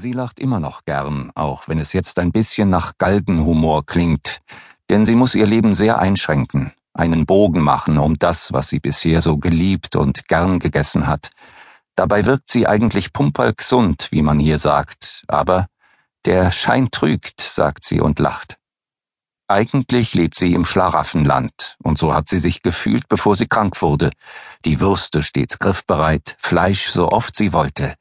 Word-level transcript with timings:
Sie 0.00 0.12
lacht 0.12 0.40
immer 0.40 0.60
noch 0.60 0.86
gern, 0.86 1.30
auch 1.34 1.68
wenn 1.68 1.78
es 1.78 1.92
jetzt 1.92 2.18
ein 2.18 2.32
bisschen 2.32 2.70
nach 2.70 2.96
Galgenhumor 2.96 3.84
klingt, 3.84 4.40
denn 4.88 5.04
sie 5.04 5.14
muss 5.14 5.34
ihr 5.34 5.44
Leben 5.44 5.74
sehr 5.74 5.98
einschränken, 5.98 6.72
einen 6.94 7.26
Bogen 7.26 7.60
machen 7.60 7.98
um 7.98 8.18
das, 8.18 8.50
was 8.50 8.70
sie 8.70 8.80
bisher 8.80 9.20
so 9.20 9.36
geliebt 9.36 9.96
und 9.96 10.26
gern 10.26 10.58
gegessen 10.58 11.06
hat. 11.06 11.32
Dabei 11.96 12.24
wirkt 12.24 12.48
sie 12.48 12.66
eigentlich 12.66 13.12
pumperlgesund, 13.12 14.10
wie 14.10 14.22
man 14.22 14.40
hier 14.40 14.58
sagt, 14.58 15.22
aber 15.28 15.66
der 16.24 16.50
Schein 16.50 16.90
trügt, 16.90 17.42
sagt 17.42 17.84
sie 17.84 18.00
und 18.00 18.18
lacht. 18.20 18.56
Eigentlich 19.48 20.14
lebt 20.14 20.34
sie 20.34 20.54
im 20.54 20.64
Schlaraffenland, 20.64 21.76
und 21.82 21.98
so 21.98 22.14
hat 22.14 22.26
sie 22.26 22.38
sich 22.38 22.62
gefühlt, 22.62 23.06
bevor 23.10 23.36
sie 23.36 23.48
krank 23.48 23.82
wurde. 23.82 24.12
Die 24.64 24.80
Würste 24.80 25.22
stets 25.22 25.58
griffbereit, 25.58 26.36
Fleisch 26.38 26.88
so 26.88 27.10
oft 27.10 27.36
sie 27.36 27.52
wollte, 27.52 27.96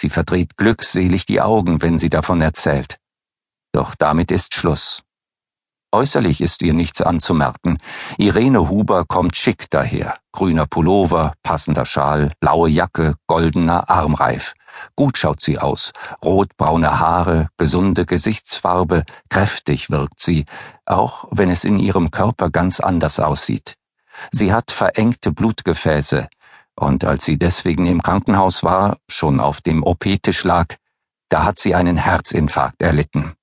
Sie 0.00 0.08
verdreht 0.08 0.56
glückselig 0.56 1.26
die 1.26 1.42
Augen, 1.42 1.82
wenn 1.82 1.98
sie 1.98 2.08
davon 2.08 2.40
erzählt. 2.40 2.96
Doch 3.70 3.94
damit 3.94 4.30
ist 4.30 4.54
Schluss. 4.54 5.02
Äußerlich 5.92 6.40
ist 6.40 6.62
ihr 6.62 6.72
nichts 6.72 7.02
anzumerken. 7.02 7.76
Irene 8.16 8.70
Huber 8.70 9.04
kommt 9.04 9.36
schick 9.36 9.68
daher. 9.68 10.16
Grüner 10.32 10.64
Pullover, 10.64 11.34
passender 11.42 11.84
Schal, 11.84 12.32
blaue 12.40 12.70
Jacke, 12.70 13.16
goldener 13.26 13.90
Armreif. 13.90 14.54
Gut 14.96 15.18
schaut 15.18 15.42
sie 15.42 15.58
aus. 15.58 15.92
Rotbraune 16.24 16.98
Haare, 16.98 17.50
gesunde 17.58 18.06
Gesichtsfarbe, 18.06 19.04
kräftig 19.28 19.90
wirkt 19.90 20.18
sie, 20.18 20.46
auch 20.86 21.28
wenn 21.30 21.50
es 21.50 21.64
in 21.64 21.78
ihrem 21.78 22.10
Körper 22.10 22.48
ganz 22.48 22.80
anders 22.80 23.20
aussieht. 23.20 23.74
Sie 24.32 24.50
hat 24.50 24.70
verengte 24.70 25.30
Blutgefäße, 25.30 26.30
und 26.80 27.04
als 27.04 27.24
sie 27.24 27.38
deswegen 27.38 27.84
im 27.86 28.02
Krankenhaus 28.02 28.62
war, 28.62 28.96
schon 29.08 29.38
auf 29.38 29.60
dem 29.60 29.82
OP-Tisch 29.82 30.44
lag, 30.44 30.76
da 31.28 31.44
hat 31.44 31.58
sie 31.58 31.74
einen 31.74 31.98
Herzinfarkt 31.98 32.80
erlitten. 32.80 33.34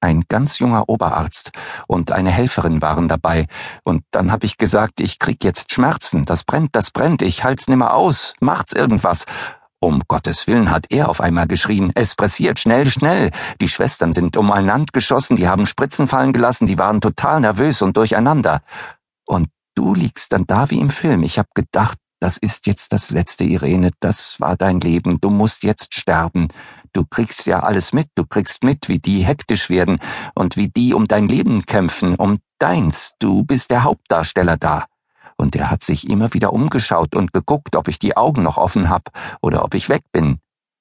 Ein 0.00 0.24
ganz 0.28 0.58
junger 0.58 0.88
Oberarzt 0.88 1.50
und 1.88 2.10
eine 2.10 2.30
Helferin 2.30 2.80
waren 2.80 3.06
dabei, 3.06 3.46
und 3.84 4.04
dann 4.12 4.32
hab 4.32 4.44
ich 4.44 4.56
gesagt, 4.56 5.00
ich 5.00 5.18
krieg 5.18 5.44
jetzt 5.44 5.72
Schmerzen, 5.72 6.24
das 6.24 6.44
brennt, 6.44 6.74
das 6.74 6.90
brennt, 6.90 7.20
ich 7.20 7.44
halt's 7.44 7.68
nimmer 7.68 7.92
aus, 7.94 8.32
macht's 8.40 8.72
irgendwas. 8.72 9.26
Um 9.80 10.02
Gottes 10.08 10.46
Willen 10.46 10.70
hat 10.70 10.86
er 10.88 11.10
auf 11.10 11.20
einmal 11.20 11.46
geschrien, 11.46 11.92
es 11.94 12.14
pressiert, 12.14 12.58
schnell, 12.58 12.86
schnell. 12.86 13.30
Die 13.60 13.68
Schwestern 13.68 14.12
sind 14.12 14.36
umeinander 14.36 14.90
geschossen, 14.92 15.36
die 15.36 15.48
haben 15.48 15.66
Spritzen 15.66 16.08
fallen 16.08 16.32
gelassen, 16.32 16.66
die 16.66 16.78
waren 16.78 17.00
total 17.00 17.40
nervös 17.40 17.82
und 17.82 17.96
durcheinander. 17.96 18.62
Und 19.26 19.48
du 19.74 19.94
liegst 19.94 20.32
dann 20.32 20.46
da 20.46 20.70
wie 20.70 20.80
im 20.80 20.90
Film. 20.90 21.22
Ich 21.22 21.38
hab 21.38 21.54
gedacht, 21.54 21.98
das 22.20 22.36
ist 22.36 22.66
jetzt 22.66 22.92
das 22.92 23.10
letzte, 23.10 23.44
Irene, 23.44 23.90
das 24.00 24.40
war 24.40 24.56
dein 24.56 24.80
Leben, 24.80 25.20
du 25.20 25.30
musst 25.30 25.62
jetzt 25.62 25.94
sterben. 25.94 26.48
Du 26.92 27.04
kriegst 27.04 27.46
ja 27.46 27.60
alles 27.60 27.92
mit, 27.92 28.08
du 28.14 28.24
kriegst 28.24 28.64
mit, 28.64 28.88
wie 28.88 28.98
die 28.98 29.24
hektisch 29.24 29.70
werden 29.70 29.98
und 30.34 30.56
wie 30.56 30.68
die 30.68 30.94
um 30.94 31.06
dein 31.06 31.28
Leben 31.28 31.64
kämpfen, 31.66 32.14
um 32.14 32.38
deins, 32.58 33.12
du 33.18 33.44
bist 33.44 33.70
der 33.70 33.84
Hauptdarsteller 33.84 34.56
da. 34.56 34.86
Und 35.36 35.54
er 35.54 35.70
hat 35.70 35.84
sich 35.84 36.10
immer 36.10 36.34
wieder 36.34 36.52
umgeschaut 36.52 37.14
und 37.14 37.32
geguckt, 37.32 37.76
ob 37.76 37.86
ich 37.86 38.00
die 38.00 38.16
Augen 38.16 38.42
noch 38.42 38.56
offen 38.56 38.88
hab 38.88 39.10
oder 39.40 39.64
ob 39.64 39.74
ich 39.74 39.88
weg 39.88 40.02
bin. 40.10 40.40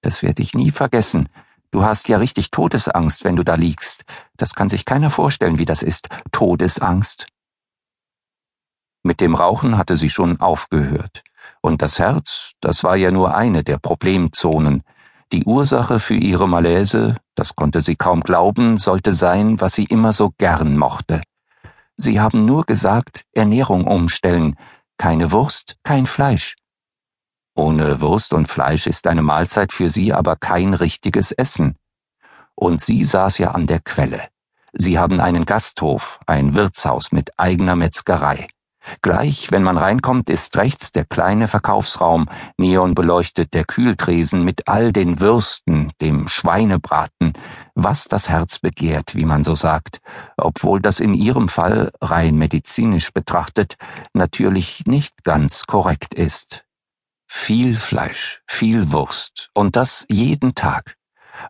Das 0.00 0.22
werde 0.22 0.42
ich 0.42 0.54
nie 0.54 0.70
vergessen. 0.70 1.28
Du 1.70 1.84
hast 1.84 2.08
ja 2.08 2.16
richtig 2.16 2.50
Todesangst, 2.50 3.24
wenn 3.24 3.36
du 3.36 3.44
da 3.44 3.56
liegst. 3.56 4.04
Das 4.38 4.54
kann 4.54 4.70
sich 4.70 4.86
keiner 4.86 5.10
vorstellen, 5.10 5.58
wie 5.58 5.66
das 5.66 5.82
ist. 5.82 6.08
Todesangst. 6.32 7.26
Mit 9.08 9.22
dem 9.22 9.34
Rauchen 9.34 9.78
hatte 9.78 9.96
sie 9.96 10.10
schon 10.10 10.38
aufgehört. 10.38 11.22
Und 11.62 11.80
das 11.80 11.98
Herz, 11.98 12.52
das 12.60 12.84
war 12.84 12.94
ja 12.94 13.10
nur 13.10 13.34
eine 13.34 13.64
der 13.64 13.78
Problemzonen. 13.78 14.82
Die 15.32 15.46
Ursache 15.46 15.98
für 15.98 16.12
ihre 16.12 16.46
Malaise, 16.46 17.16
das 17.34 17.56
konnte 17.56 17.80
sie 17.80 17.96
kaum 17.96 18.20
glauben, 18.20 18.76
sollte 18.76 19.14
sein, 19.14 19.62
was 19.62 19.76
sie 19.76 19.84
immer 19.84 20.12
so 20.12 20.34
gern 20.36 20.76
mochte. 20.76 21.22
Sie 21.96 22.20
haben 22.20 22.44
nur 22.44 22.66
gesagt, 22.66 23.24
Ernährung 23.32 23.86
umstellen, 23.86 24.56
keine 24.98 25.32
Wurst, 25.32 25.78
kein 25.84 26.04
Fleisch. 26.04 26.56
Ohne 27.54 28.02
Wurst 28.02 28.34
und 28.34 28.46
Fleisch 28.46 28.86
ist 28.86 29.06
eine 29.06 29.22
Mahlzeit 29.22 29.72
für 29.72 29.88
sie 29.88 30.12
aber 30.12 30.36
kein 30.36 30.74
richtiges 30.74 31.32
Essen. 31.32 31.76
Und 32.54 32.82
sie 32.82 33.04
saß 33.04 33.38
ja 33.38 33.52
an 33.52 33.66
der 33.66 33.80
Quelle. 33.80 34.28
Sie 34.74 34.98
haben 34.98 35.18
einen 35.18 35.46
Gasthof, 35.46 36.20
ein 36.26 36.54
Wirtshaus 36.54 37.10
mit 37.10 37.30
eigener 37.38 37.74
Metzgerei. 37.74 38.48
Gleich, 39.02 39.50
wenn 39.50 39.62
man 39.62 39.78
reinkommt, 39.78 40.30
ist 40.30 40.56
rechts 40.56 40.92
der 40.92 41.04
kleine 41.04 41.48
Verkaufsraum, 41.48 42.28
neonbeleuchtet 42.56 43.54
der 43.54 43.64
Kühltresen 43.64 44.42
mit 44.42 44.68
all 44.68 44.92
den 44.92 45.20
Würsten, 45.20 45.92
dem 46.00 46.28
Schweinebraten, 46.28 47.32
was 47.74 48.04
das 48.04 48.28
Herz 48.28 48.58
begehrt, 48.58 49.14
wie 49.14 49.24
man 49.24 49.44
so 49.44 49.54
sagt, 49.54 50.00
obwohl 50.36 50.80
das 50.80 51.00
in 51.00 51.14
ihrem 51.14 51.48
Fall, 51.48 51.92
rein 52.00 52.36
medizinisch 52.36 53.12
betrachtet, 53.12 53.76
natürlich 54.12 54.86
nicht 54.86 55.24
ganz 55.24 55.66
korrekt 55.66 56.14
ist. 56.14 56.64
Viel 57.26 57.76
Fleisch, 57.76 58.42
viel 58.46 58.90
Wurst, 58.90 59.50
und 59.54 59.76
das 59.76 60.06
jeden 60.08 60.54
Tag. 60.54 60.96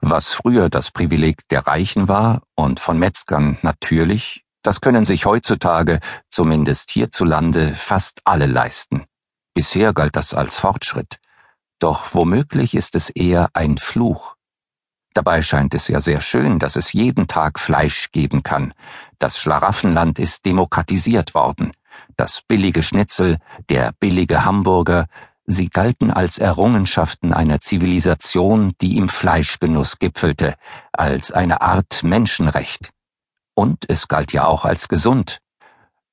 Was 0.00 0.32
früher 0.32 0.68
das 0.68 0.90
Privileg 0.90 1.48
der 1.48 1.66
Reichen 1.66 2.08
war 2.08 2.42
und 2.54 2.80
von 2.80 2.98
Metzgern 2.98 3.58
natürlich, 3.62 4.44
das 4.68 4.82
können 4.82 5.06
sich 5.06 5.24
heutzutage, 5.24 5.98
zumindest 6.28 6.90
hierzulande, 6.90 7.74
fast 7.74 8.20
alle 8.24 8.44
leisten. 8.44 9.06
Bisher 9.54 9.94
galt 9.94 10.14
das 10.14 10.34
als 10.34 10.58
Fortschritt. 10.58 11.20
Doch 11.78 12.12
womöglich 12.12 12.74
ist 12.74 12.94
es 12.94 13.08
eher 13.08 13.48
ein 13.54 13.78
Fluch. 13.78 14.36
Dabei 15.14 15.40
scheint 15.40 15.72
es 15.72 15.88
ja 15.88 16.02
sehr 16.02 16.20
schön, 16.20 16.58
dass 16.58 16.76
es 16.76 16.92
jeden 16.92 17.28
Tag 17.28 17.58
Fleisch 17.58 18.12
geben 18.12 18.42
kann. 18.42 18.74
Das 19.18 19.38
Schlaraffenland 19.38 20.18
ist 20.18 20.44
demokratisiert 20.44 21.34
worden. 21.34 21.72
Das 22.18 22.42
billige 22.42 22.82
Schnitzel, 22.82 23.38
der 23.70 23.92
billige 23.98 24.44
Hamburger, 24.44 25.06
sie 25.46 25.70
galten 25.70 26.10
als 26.10 26.36
Errungenschaften 26.36 27.32
einer 27.32 27.62
Zivilisation, 27.62 28.74
die 28.82 28.98
im 28.98 29.08
Fleischgenuss 29.08 29.98
gipfelte, 29.98 30.56
als 30.92 31.32
eine 31.32 31.62
Art 31.62 32.02
Menschenrecht. 32.02 32.92
Und 33.58 33.90
es 33.90 34.06
galt 34.06 34.32
ja 34.32 34.46
auch 34.46 34.64
als 34.64 34.86
gesund. 34.86 35.40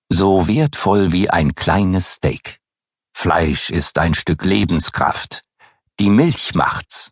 So 0.09 0.47
wertvoll 0.47 1.11
wie 1.11 1.29
ein 1.29 1.53
kleines 1.53 2.16
Steak. 2.16 2.59
Fleisch 3.13 3.69
ist 3.69 4.00
ein 4.00 4.16
Stück 4.16 4.44
Lebenskraft. 4.44 5.44
Die 6.00 6.09
Milch 6.09 6.56
macht's. 6.56 7.11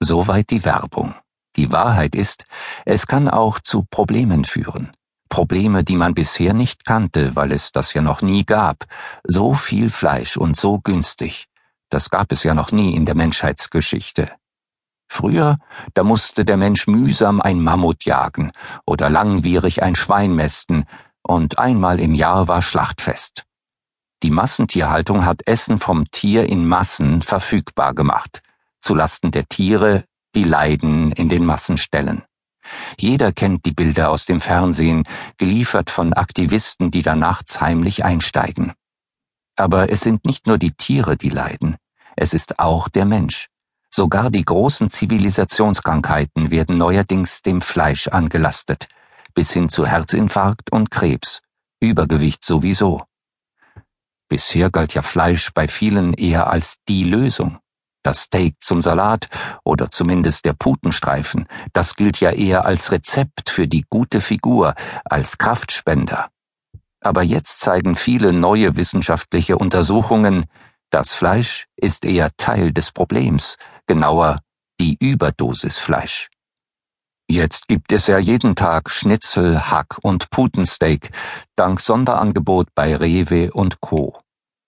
Soweit 0.00 0.50
die 0.50 0.64
Werbung. 0.64 1.14
Die 1.54 1.70
Wahrheit 1.70 2.16
ist, 2.16 2.46
es 2.84 3.06
kann 3.06 3.28
auch 3.28 3.60
zu 3.60 3.84
Problemen 3.88 4.44
führen. 4.44 4.90
Probleme, 5.28 5.84
die 5.84 5.96
man 5.96 6.12
bisher 6.12 6.52
nicht 6.52 6.84
kannte, 6.84 7.36
weil 7.36 7.52
es 7.52 7.70
das 7.70 7.94
ja 7.94 8.02
noch 8.02 8.22
nie 8.22 8.44
gab. 8.44 8.86
So 9.22 9.54
viel 9.54 9.88
Fleisch 9.88 10.36
und 10.36 10.56
so 10.56 10.80
günstig. 10.80 11.46
Das 11.90 12.10
gab 12.10 12.32
es 12.32 12.42
ja 12.42 12.54
noch 12.54 12.72
nie 12.72 12.96
in 12.96 13.06
der 13.06 13.14
Menschheitsgeschichte. 13.14 14.32
Früher, 15.08 15.58
da 15.94 16.02
musste 16.02 16.44
der 16.44 16.56
Mensch 16.56 16.86
mühsam 16.86 17.40
ein 17.40 17.60
Mammut 17.60 18.04
jagen 18.04 18.52
oder 18.84 19.08
langwierig 19.08 19.82
ein 19.82 19.94
Schwein 19.94 20.34
mästen, 20.34 20.84
und 21.22 21.58
einmal 21.58 21.98
im 21.98 22.14
Jahr 22.14 22.46
war 22.48 22.62
Schlachtfest. 22.62 23.44
Die 24.22 24.30
Massentierhaltung 24.30 25.24
hat 25.24 25.46
Essen 25.46 25.78
vom 25.78 26.10
Tier 26.10 26.48
in 26.48 26.66
Massen 26.66 27.22
verfügbar 27.22 27.94
gemacht, 27.94 28.42
zulasten 28.80 29.30
der 29.30 29.46
Tiere, 29.48 30.04
die 30.34 30.44
Leiden 30.44 31.12
in 31.12 31.28
den 31.28 31.44
Massenstellen. 31.44 32.22
Jeder 32.98 33.32
kennt 33.32 33.64
die 33.64 33.72
Bilder 33.72 34.10
aus 34.10 34.24
dem 34.24 34.40
Fernsehen, 34.40 35.04
geliefert 35.36 35.90
von 35.90 36.12
Aktivisten, 36.12 36.90
die 36.90 37.02
da 37.02 37.14
nachts 37.14 37.60
heimlich 37.60 38.04
einsteigen. 38.04 38.72
Aber 39.56 39.90
es 39.90 40.00
sind 40.00 40.24
nicht 40.24 40.46
nur 40.46 40.58
die 40.58 40.72
Tiere, 40.72 41.16
die 41.16 41.30
leiden, 41.30 41.76
es 42.16 42.34
ist 42.34 42.58
auch 42.58 42.88
der 42.88 43.04
Mensch. 43.04 43.48
Sogar 43.90 44.30
die 44.30 44.44
großen 44.44 44.90
Zivilisationskrankheiten 44.90 46.50
werden 46.50 46.78
neuerdings 46.78 47.42
dem 47.42 47.60
Fleisch 47.60 48.08
angelastet, 48.08 48.88
bis 49.34 49.52
hin 49.52 49.68
zu 49.68 49.86
Herzinfarkt 49.86 50.70
und 50.72 50.90
Krebs, 50.90 51.40
Übergewicht 51.80 52.44
sowieso. 52.44 53.02
Bisher 54.28 54.70
galt 54.70 54.94
ja 54.94 55.02
Fleisch 55.02 55.52
bei 55.54 55.68
vielen 55.68 56.12
eher 56.12 56.50
als 56.50 56.76
die 56.88 57.04
Lösung. 57.04 57.58
Das 58.02 58.22
Steak 58.22 58.56
zum 58.60 58.82
Salat 58.82 59.28
oder 59.64 59.90
zumindest 59.90 60.44
der 60.44 60.52
Putenstreifen, 60.52 61.48
das 61.72 61.96
gilt 61.96 62.20
ja 62.20 62.30
eher 62.30 62.64
als 62.64 62.92
Rezept 62.92 63.50
für 63.50 63.66
die 63.66 63.84
gute 63.88 64.20
Figur, 64.20 64.74
als 65.04 65.38
Kraftspender. 65.38 66.28
Aber 67.00 67.22
jetzt 67.22 67.60
zeigen 67.60 67.94
viele 67.94 68.32
neue 68.32 68.76
wissenschaftliche 68.76 69.58
Untersuchungen, 69.58 70.46
das 70.90 71.14
Fleisch 71.14 71.66
ist 71.76 72.04
eher 72.04 72.30
Teil 72.36 72.72
des 72.72 72.92
Problems, 72.92 73.56
genauer 73.86 74.38
die 74.80 74.96
Überdosis 75.00 75.78
Fleisch. 75.78 76.28
Jetzt 77.28 77.66
gibt 77.66 77.90
es 77.90 78.06
ja 78.06 78.18
jeden 78.18 78.54
Tag 78.54 78.88
Schnitzel, 78.90 79.70
Hack 79.70 79.98
und 80.02 80.30
Putensteak, 80.30 81.10
dank 81.56 81.80
Sonderangebot 81.80 82.68
bei 82.74 82.94
Rewe 82.94 83.52
und 83.52 83.80
Co. 83.80 84.20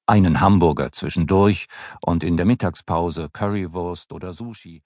Einen 0.07 0.41
Hamburger 0.41 0.91
zwischendurch 0.91 1.67
und 2.01 2.25
in 2.25 2.37
der 2.37 2.47
Mittagspause 2.47 3.29
Currywurst 3.33 4.13
oder 4.13 4.33
Sushi. 4.33 4.83